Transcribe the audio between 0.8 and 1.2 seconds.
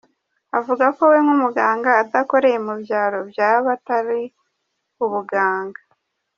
yuko we